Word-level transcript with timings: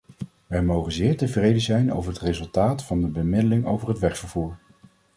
Wij 0.47 0.63
mogen 0.63 0.91
zeer 0.91 1.17
tevreden 1.17 1.61
zijn 1.61 1.93
over 1.93 2.13
het 2.13 2.21
resultaat 2.21 2.83
van 2.83 3.01
de 3.01 3.07
bemiddeling 3.07 3.65
over 3.65 3.87
het 3.87 3.99
wegvervoer. 3.99 4.57